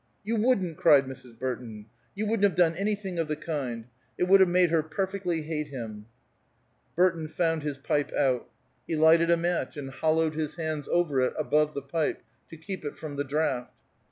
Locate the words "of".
3.19-3.27